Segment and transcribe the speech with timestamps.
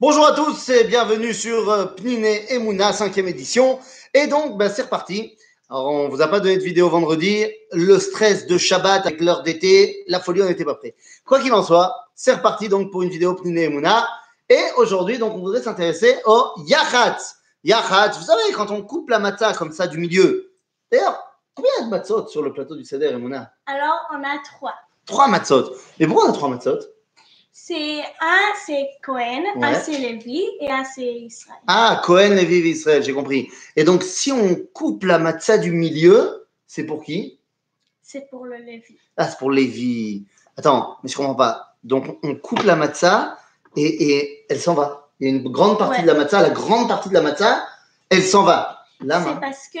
[0.00, 3.78] Bonjour à tous et bienvenue sur euh, Pniné et Mouna, cinquième édition.
[4.12, 5.38] Et donc, ben, c'est reparti.
[5.70, 7.46] Alors, on vous a pas donné de vidéo vendredi.
[7.70, 10.96] Le stress de Shabbat avec l'heure d'été, la folie, on n'était pas prêt.
[11.24, 14.08] Quoi qu'il en soit, c'est reparti donc pour une vidéo Pniné et Mouna.
[14.48, 17.18] Et aujourd'hui, donc, on voudrait s'intéresser au Yachat.
[17.62, 20.56] Yachat, vous savez, quand on coupe la matzah comme ça du milieu.
[20.90, 21.22] D'ailleurs,
[21.54, 23.52] combien de matzot sur le plateau du Seder et Mouna?
[23.66, 24.74] Alors, on a trois.
[25.06, 25.72] Trois matzot.
[26.00, 26.80] Et pourquoi on a trois matzot?
[27.56, 29.80] C'est un, c'est Cohen, un, Ouais.
[29.80, 31.60] c'est Lévi et un, c'est Israël.
[31.68, 33.48] Ah, Cohen, Lévi, Israël, j'ai compris.
[33.76, 37.38] Et donc, si on coupe la matzah du milieu, c'est pour qui?
[38.02, 38.98] C'est pour le Lévi.
[39.16, 40.24] Ah, c'est pour Lévi.
[40.56, 41.76] Attends, mais je comprends pas.
[41.84, 43.38] Donc, on coupe la matzah
[43.76, 45.08] et, et elle s'en va.
[45.20, 46.02] Il y a une grande partie Ouais.
[46.02, 47.64] de la matzah, la grande partie de la matzah,
[48.10, 48.84] elle s'en va.
[49.00, 49.06] C'est
[49.40, 49.78] parce que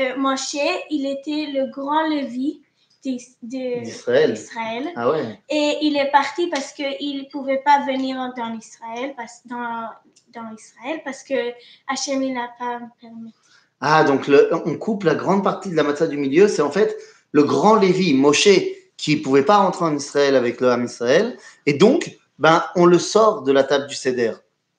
[0.00, 0.56] euh, Moshe,
[0.90, 2.62] il était le grand Lévi
[3.02, 4.92] d'Israël.
[4.96, 5.38] Ah ouais.
[5.48, 9.88] Et il est parti parce qu'il ne pouvait pas venir dans Israël, parce, dans,
[10.32, 11.52] dans Israël parce que
[11.88, 13.32] Hachem n'a pas permis.
[13.80, 16.48] Ah, donc le- on coupe la grande partie de la matzah du milieu.
[16.48, 16.96] C'est en fait
[17.32, 18.48] le grand Lévi, Moshe,
[18.96, 21.36] qui pouvait pas rentrer en Israël avec le Ham Israël.
[21.66, 24.32] Et donc, ben, on le sort de la table du Seder.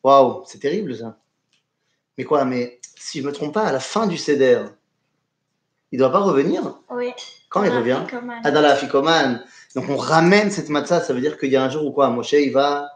[0.04, 1.18] Waouh, c'est terrible ça.
[2.18, 4.64] Mais quoi, mais si je me trompe pas, à la fin du Seder,
[5.92, 7.12] il ne doit pas revenir Oui.
[7.50, 8.04] Quand il revient
[8.44, 9.40] Ah, dans.
[9.76, 12.10] Donc on ramène cette matzah, ça veut dire qu'il y a un jour ou quoi
[12.10, 12.90] Moshe, il va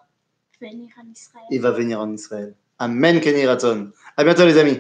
[0.59, 1.45] venir en Israël.
[1.49, 2.53] Il va venir en Israël.
[2.79, 3.91] Amen, Kenny Raton.
[4.17, 4.79] À bientôt, les amis.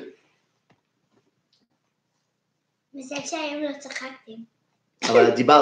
[5.03, 5.31] Ah bah,